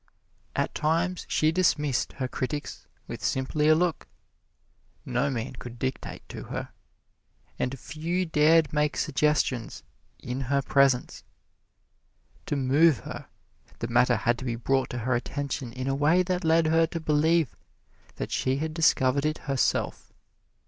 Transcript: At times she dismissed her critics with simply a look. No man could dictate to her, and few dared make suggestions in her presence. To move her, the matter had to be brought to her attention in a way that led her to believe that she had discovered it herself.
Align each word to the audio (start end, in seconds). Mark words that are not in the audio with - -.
At 0.55 0.73
times 0.73 1.25
she 1.29 1.51
dismissed 1.51 2.13
her 2.13 2.27
critics 2.27 2.87
with 3.07 3.23
simply 3.23 3.67
a 3.67 3.75
look. 3.75 4.07
No 5.05 5.29
man 5.29 5.53
could 5.53 5.77
dictate 5.77 6.27
to 6.29 6.45
her, 6.45 6.69
and 7.59 7.77
few 7.79 8.25
dared 8.25 8.73
make 8.73 8.97
suggestions 8.97 9.83
in 10.17 10.41
her 10.41 10.63
presence. 10.63 11.23
To 12.47 12.55
move 12.55 13.01
her, 13.01 13.27
the 13.77 13.89
matter 13.89 14.15
had 14.15 14.39
to 14.39 14.45
be 14.45 14.55
brought 14.55 14.89
to 14.89 14.97
her 14.97 15.13
attention 15.13 15.71
in 15.71 15.87
a 15.87 15.93
way 15.93 16.23
that 16.23 16.43
led 16.43 16.65
her 16.65 16.87
to 16.87 16.99
believe 16.99 17.55
that 18.15 18.31
she 18.31 18.57
had 18.57 18.73
discovered 18.73 19.23
it 19.23 19.37
herself. 19.37 20.11